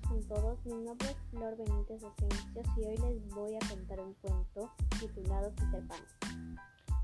[0.00, 4.14] con todos, mi nombre es Flor Benítez Asensio y hoy les voy a contar un
[4.14, 6.00] cuento titulado Peter Pan.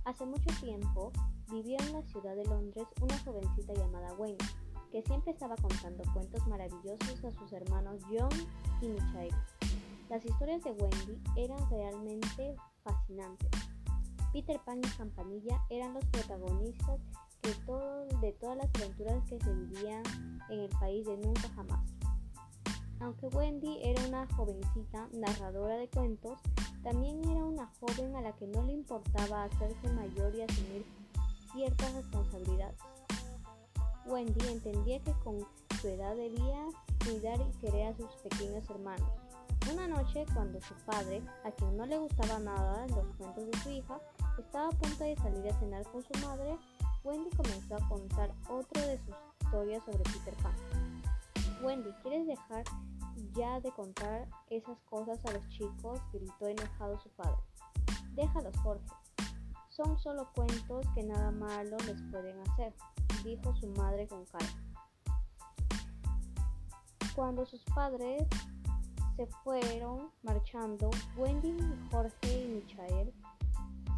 [0.04, 1.12] Hace mucho tiempo
[1.50, 4.44] vivía en la ciudad de Londres una jovencita llamada Wendy,
[4.90, 8.30] que siempre estaba contando cuentos maravillosos a sus hermanos John
[8.80, 9.34] y Michael.
[10.08, 13.50] Las historias de Wendy eran realmente fascinantes.
[14.32, 17.00] Peter Pan y Campanilla eran los protagonistas
[17.42, 20.02] de, todo, de todas las aventuras que se vivían
[20.48, 21.97] en el país de nunca jamás.
[23.00, 26.38] Aunque Wendy era una jovencita narradora de cuentos,
[26.82, 30.84] también era una joven a la que no le importaba hacerse mayor y asumir
[31.52, 32.78] ciertas responsabilidades.
[34.06, 35.46] Wendy entendía que con
[35.80, 36.66] su edad debía
[37.04, 39.08] cuidar y querer a sus pequeños hermanos.
[39.72, 43.70] Una noche, cuando su padre, a quien no le gustaba nada los cuentos de su
[43.70, 44.00] hija,
[44.38, 46.56] estaba a punto de salir a cenar con su madre,
[47.04, 50.97] Wendy comenzó a contar otro de sus historias sobre Peter Pan.
[51.62, 52.64] Wendy, ¿quieres dejar
[53.34, 56.00] ya de contar esas cosas a los chicos?
[56.12, 57.36] gritó enojado su padre.
[58.14, 58.86] Déjalos, Jorge.
[59.68, 62.74] Son solo cuentos que nada malo les pueden hacer,
[63.24, 64.48] dijo su madre con calma.
[67.14, 68.26] Cuando sus padres
[69.16, 71.56] se fueron marchando, Wendy,
[71.90, 73.12] Jorge y Michael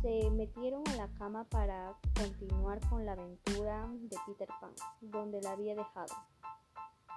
[0.00, 4.72] se metieron a la cama para continuar con la aventura de Peter Pan,
[5.02, 6.14] donde la había dejado.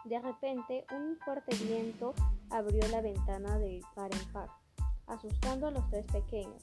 [0.06, 2.14] De repente, un fuerte viento
[2.50, 4.50] abrió la ventana de par en par,
[5.08, 6.62] asustando a los tres pequeños,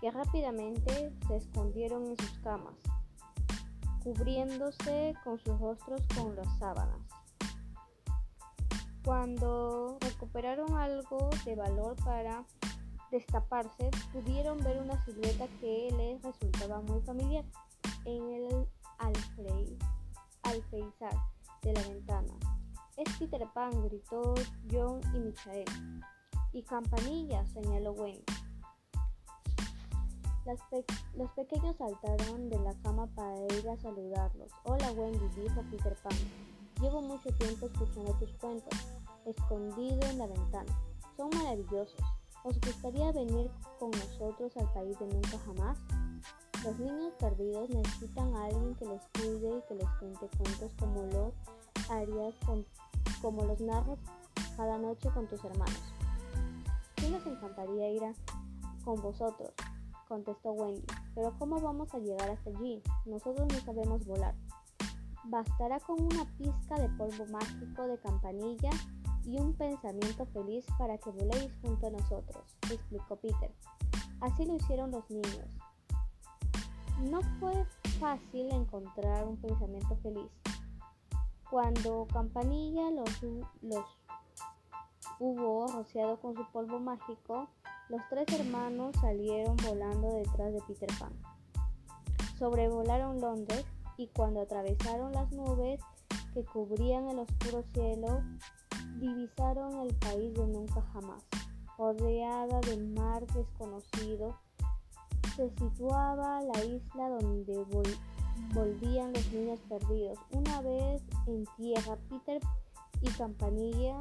[0.00, 2.74] que rápidamente se escondieron en sus camas,
[4.02, 6.98] cubriéndose con sus rostros con las sábanas.
[9.04, 12.44] Cuando recuperaron algo de valor para
[13.10, 17.44] destaparse, pudieron ver una silueta que les resultaba muy familiar
[18.06, 18.68] en el
[20.42, 21.14] alféizar
[21.62, 22.57] de la ventana.
[22.98, 24.34] Es Peter Pan, gritó
[24.68, 25.64] John y Michael.
[26.52, 28.24] Y campanilla, señaló Wendy.
[31.14, 34.50] los pequeños saltaron de la cama para ir a saludarlos.
[34.64, 36.18] Hola Wendy, dijo Peter Pan.
[36.80, 38.76] Llevo mucho tiempo escuchando tus cuentos,
[39.26, 40.80] escondido en la ventana.
[41.16, 42.00] Son maravillosos.
[42.42, 43.48] ¿Os gustaría venir
[43.78, 45.78] con nosotros al país de nunca jamás?
[46.64, 51.02] Los niños perdidos necesitan a alguien que les cuide y que les cuente cuentos como
[51.02, 51.32] los
[53.20, 53.98] como los narras
[54.56, 55.94] cada noche con tus hermanos.
[56.96, 58.02] Sí nos encantaría ir
[58.84, 59.52] con vosotros,
[60.08, 60.84] contestó Wendy.
[61.14, 62.82] Pero ¿cómo vamos a llegar hasta allí?
[63.06, 64.34] Nosotros no sabemos volar.
[65.24, 68.70] Bastará con una pizca de polvo mágico de campanilla
[69.24, 73.52] y un pensamiento feliz para que voléis junto a nosotros, explicó Peter.
[74.20, 75.46] Así lo hicieron los niños.
[77.10, 77.66] No fue
[78.00, 80.30] fácil encontrar un pensamiento feliz.
[81.50, 83.22] Cuando Campanilla los,
[83.62, 83.84] los
[85.18, 87.48] hubo rociado con su polvo mágico,
[87.88, 91.12] los tres hermanos salieron volando detrás de Peter Pan.
[92.38, 93.64] Sobrevolaron Londres
[93.96, 95.80] y cuando atravesaron las nubes
[96.34, 98.22] que cubrían el oscuro cielo,
[98.98, 101.24] divisaron el país de nunca jamás.
[101.78, 104.38] Rodeada de mar desconocido,
[105.34, 107.64] se situaba la isla donde
[108.54, 110.18] volvían los niños perdidos.
[110.32, 112.40] Una vez en tierra, Peter
[113.02, 113.96] y Campanilla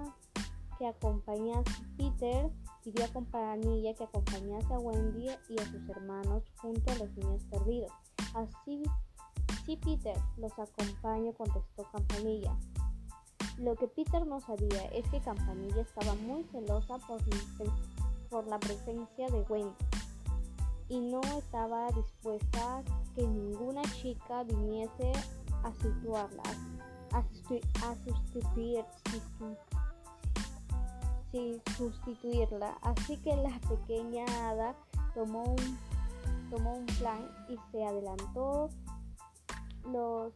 [0.77, 2.51] que acompañase Peter
[2.83, 7.43] pidió a Campanilla que acompañase a Wendy y a sus hermanos junto a los niños
[7.49, 7.91] perdidos.
[8.33, 8.83] Así,
[9.65, 12.55] sí, Peter, los acompaño, contestó Campanilla.
[13.57, 17.19] Lo que Peter no sabía es que Campanilla estaba muy celosa por,
[18.29, 19.75] por la presencia de Wendy
[20.89, 22.83] y no estaba dispuesta
[23.17, 25.11] que ninguna chica viniese
[25.63, 26.43] a situarla,
[27.13, 27.23] a,
[28.05, 28.85] sustituir,
[31.75, 32.77] sustituirla.
[32.83, 34.75] Así que la pequeña hada
[35.15, 35.79] tomó un,
[36.51, 38.69] tomó un plan y se adelantó
[39.91, 40.31] los,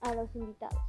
[0.00, 0.80] a los invitados.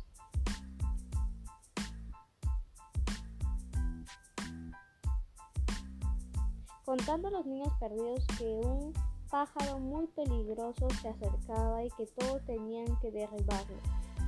[6.86, 8.94] contando a los niños perdidos que un
[9.34, 13.78] pájaro muy peligroso se acercaba y que todos tenían que derribarlo.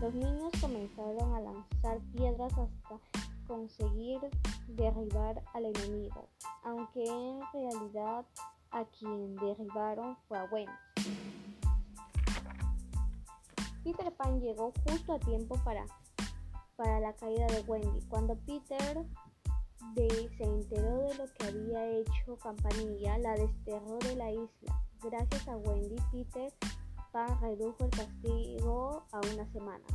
[0.02, 3.00] Los niños comenzaron a lanzar piedras hasta
[3.48, 4.20] conseguir
[4.68, 6.28] derribar al enemigo,
[6.64, 8.26] aunque en realidad
[8.72, 10.72] a quien derribaron fue a Wendy.
[13.84, 15.86] Peter Pan llegó justo a tiempo para,
[16.78, 18.02] para la caída de Wendy.
[18.10, 19.06] Cuando Peter
[19.94, 24.82] se enteró de lo que había hecho Campanilla, la desterró de la isla.
[25.04, 26.52] Gracias a Wendy, Peter
[27.12, 29.86] Pan redujo el castigo a una semana.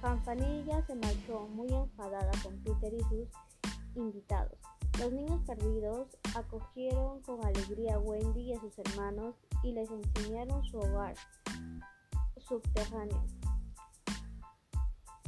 [0.00, 3.28] Campanilla se marchó muy enfadada con Peter y sus
[3.94, 4.58] invitados.
[4.98, 10.64] Los niños perdidos acogieron con alegría a Wendy y a sus hermanos y les enseñaron
[10.64, 11.14] su hogar
[12.38, 13.24] subterráneo,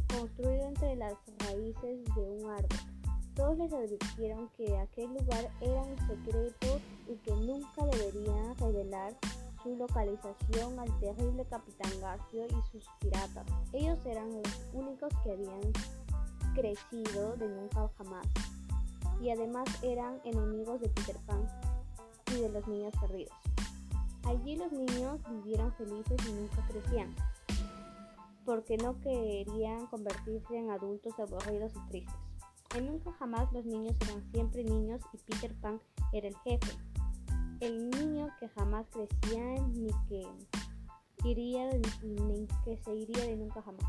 [0.08, 2.95] construido entre las raíces de un árbol.
[3.36, 9.14] Todos les advirtieron que aquel lugar era un secreto y que nunca deberían revelar
[9.62, 13.44] su localización al terrible capitán Garfio y sus piratas.
[13.74, 15.60] Ellos eran los únicos que habían
[16.54, 18.26] crecido de nunca jamás
[19.20, 21.46] y además eran enemigos de Peter Pan
[22.34, 23.36] y de los niños perdidos.
[24.24, 27.14] Allí los niños vivieron felices y nunca crecían,
[28.46, 32.35] porque no querían convertirse en adultos aburridos y tristes.
[32.74, 35.80] En nunca jamás los niños eran siempre niños y Peter Pan
[36.12, 36.72] era el jefe.
[37.60, 40.26] El niño que jamás crecía ni que
[41.24, 41.70] iría
[42.02, 43.84] ni que se iría de nunca jamás.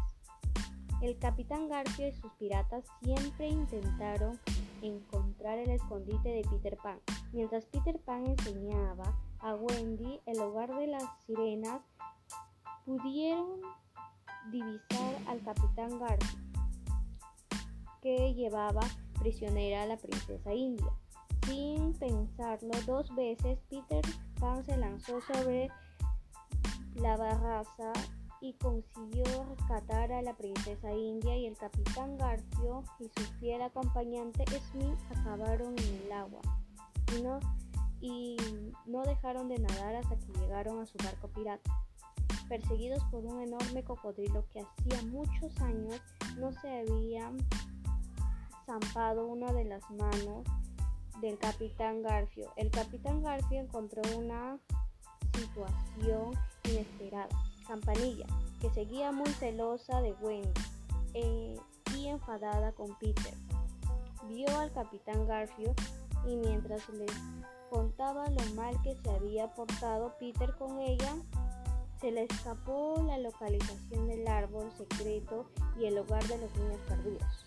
[1.02, 4.40] El capitán Garfio y sus piratas siempre intentaron
[4.82, 7.00] encontrar el escondite de Peter Pan.
[7.34, 11.82] Mientras Peter Pan enseñaba a Wendy el hogar de las sirenas,
[12.86, 13.62] pudieron
[14.52, 16.48] divisar al capitán Garfio
[18.16, 18.82] llevaba
[19.20, 20.92] prisionera a la princesa india.
[21.46, 24.02] Sin pensarlo dos veces, Peter
[24.40, 25.70] Pan se lanzó sobre
[26.96, 27.94] la barraza
[28.42, 34.46] y consiguió rescatar a la princesa india y el capitán Garfio y su fiel acompañante
[34.72, 36.42] Smith acabaron en el agua
[37.16, 37.40] y no,
[38.00, 38.38] y
[38.86, 41.72] no dejaron de nadar hasta que llegaron a su barco pirata.
[42.48, 46.00] Perseguidos por un enorme cocodrilo que hacía muchos años
[46.38, 47.32] no se había
[48.68, 50.46] zampado una de las manos
[51.22, 52.52] del capitán Garfio.
[52.58, 54.60] El capitán Garfio encontró una
[55.34, 56.34] situación
[56.66, 57.30] inesperada.
[57.66, 58.26] Campanilla,
[58.62, 60.50] que seguía muy celosa de Wendy
[61.14, 61.56] eh,
[61.96, 63.34] y enfadada con Peter.
[64.30, 65.74] Vio al capitán Garfio
[66.26, 67.12] y mientras les
[67.70, 71.16] contaba lo mal que se había portado Peter con ella,
[72.00, 75.46] se le escapó la localización del árbol secreto
[75.78, 77.47] y el hogar de los niños perdidos.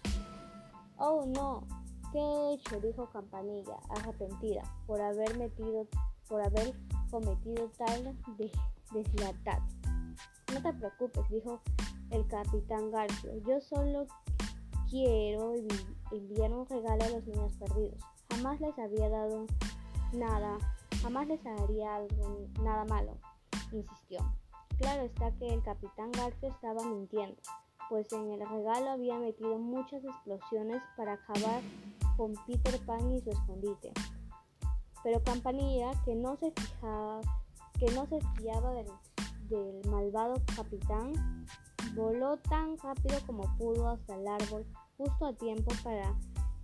[1.02, 1.66] Oh no,
[2.12, 2.78] ¿qué he hecho?
[2.78, 5.86] dijo Campanilla, arrepentida por haber metido,
[6.28, 6.74] por haber
[7.10, 8.52] cometido tal de
[8.92, 9.60] deslealtad.
[10.52, 11.58] No te preocupes, dijo
[12.10, 13.32] el capitán Garfio.
[13.48, 14.04] Yo solo
[14.90, 15.54] quiero
[16.12, 17.98] enviar un regalo a los niños perdidos.
[18.28, 19.46] Jamás les había dado
[20.12, 20.58] nada,
[21.00, 23.16] jamás les haría algo, nada malo,
[23.72, 24.18] insistió.
[24.76, 27.40] Claro está que el capitán Garfio estaba mintiendo
[27.90, 31.60] pues en el regalo había metido muchas explosiones para acabar
[32.16, 33.92] con Peter Pan y su escondite.
[35.02, 37.20] Pero Campanilla, que no se fijaba,
[37.80, 38.86] que no se fiaba del,
[39.48, 41.44] del malvado capitán,
[41.96, 44.64] voló tan rápido como pudo hasta el árbol,
[44.96, 46.14] justo a tiempo para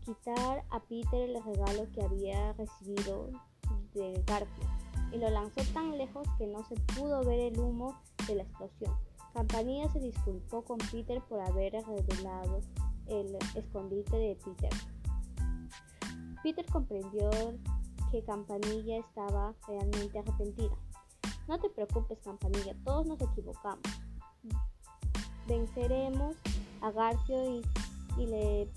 [0.04, 3.30] quitar a Peter el regalo que había recibido
[3.94, 4.70] del Garfield,
[5.12, 8.94] y lo lanzó tan lejos que no se pudo ver el humo de la explosión.
[9.36, 12.62] Campanilla se disculpó con Peter por haber revelado
[13.06, 14.70] el escondite de Peter.
[16.42, 17.28] Peter comprendió
[18.10, 20.74] que Campanilla estaba realmente arrepentida.
[21.48, 23.82] No te preocupes, Campanilla, todos nos equivocamos.
[25.46, 26.34] Venceremos
[26.80, 27.60] a Garfio
[28.16, 28.70] y, le,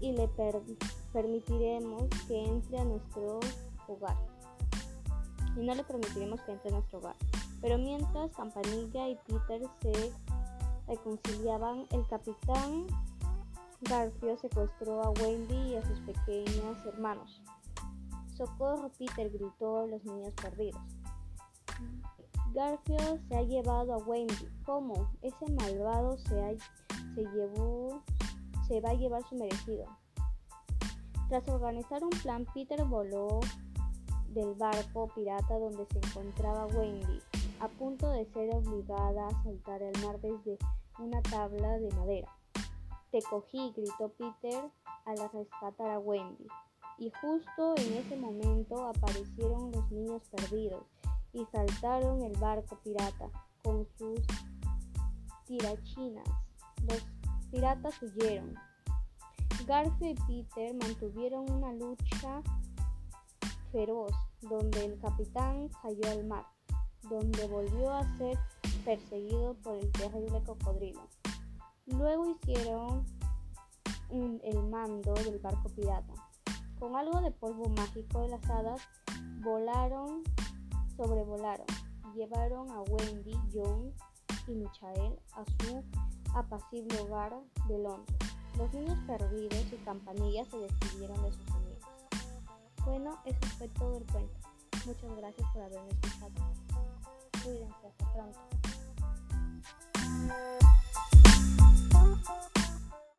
[0.00, 0.28] y le
[1.12, 3.38] permitiremos que entre a nuestro
[3.86, 4.39] hogar.
[5.56, 7.16] Y no le permitiremos que entre a nuestro hogar.
[7.60, 10.12] Pero mientras Campanilla y Peter se
[10.86, 12.86] reconciliaban, el capitán
[13.82, 17.40] Garfio secuestró a Wendy y a sus pequeños hermanos.
[18.36, 19.30] ¡Socorro, Peter!
[19.30, 20.80] gritó los niños perdidos.
[22.52, 24.48] Garfio se ha llevado a Wendy.
[24.64, 25.10] ¿Cómo?
[25.22, 26.58] Ese malvado se,
[27.14, 28.02] se llevó,
[28.66, 29.86] se va a llevar su merecido.
[31.28, 33.40] Tras organizar un plan, Peter voló
[34.30, 37.20] del barco pirata donde se encontraba Wendy
[37.60, 40.58] a punto de ser obligada a saltar al mar desde
[40.98, 42.28] una tabla de madera.
[43.10, 44.70] Te cogí, gritó Peter
[45.04, 46.46] al rescatar a Wendy.
[46.98, 50.84] Y justo en ese momento aparecieron los niños perdidos
[51.32, 53.30] y saltaron el barco pirata
[53.62, 54.20] con sus
[55.46, 56.28] tirachinas.
[56.88, 57.04] Los
[57.50, 58.54] piratas huyeron.
[59.66, 62.42] Garfio y Peter mantuvieron una lucha
[63.72, 64.12] feroz
[64.42, 66.46] donde el capitán cayó al mar
[67.08, 68.38] donde volvió a ser
[68.84, 71.00] perseguido por el terrible cocodrilo.
[71.86, 73.06] Luego hicieron
[74.10, 76.14] el mando del barco pirata.
[76.78, 78.80] Con algo de polvo mágico de las hadas,
[79.42, 80.22] volaron,
[80.96, 81.66] sobrevolaron,
[82.14, 83.92] llevaron a Wendy, John
[84.48, 85.84] y Michael a su
[86.34, 88.18] apacible hogar de Londres.
[88.56, 91.59] Los niños perdidos y campanillas se despidieron de sus.
[92.90, 94.34] Bueno, eso fue todo el cuento.
[94.84, 96.32] Muchas gracias por haberme escuchado.
[97.44, 98.40] Cuídense, hasta pronto.